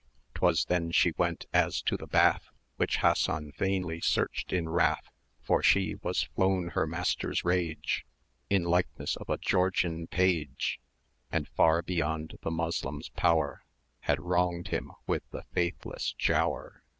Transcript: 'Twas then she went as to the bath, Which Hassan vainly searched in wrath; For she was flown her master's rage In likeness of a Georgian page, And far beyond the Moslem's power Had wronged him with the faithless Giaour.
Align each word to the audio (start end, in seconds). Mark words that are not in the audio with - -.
'Twas 0.33 0.65
then 0.65 0.89
she 0.89 1.13
went 1.15 1.45
as 1.53 1.79
to 1.79 1.95
the 1.95 2.07
bath, 2.07 2.49
Which 2.77 2.97
Hassan 2.97 3.51
vainly 3.55 4.01
searched 4.01 4.51
in 4.51 4.67
wrath; 4.67 5.11
For 5.43 5.61
she 5.61 5.93
was 6.01 6.23
flown 6.23 6.69
her 6.69 6.87
master's 6.87 7.45
rage 7.45 8.03
In 8.49 8.63
likeness 8.63 9.15
of 9.15 9.29
a 9.29 9.37
Georgian 9.37 10.07
page, 10.07 10.79
And 11.31 11.47
far 11.49 11.83
beyond 11.83 12.39
the 12.41 12.49
Moslem's 12.49 13.09
power 13.09 13.61
Had 13.99 14.19
wronged 14.19 14.69
him 14.69 14.91
with 15.05 15.21
the 15.29 15.43
faithless 15.53 16.15
Giaour. 16.17 16.81